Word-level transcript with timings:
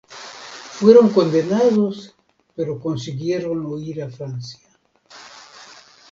Fueron 0.77 1.09
condenados, 1.11 2.15
pero 2.55 2.79
consiguieron 2.79 3.63
huir 3.67 4.01
a 4.01 4.09
Francia. 4.09 4.67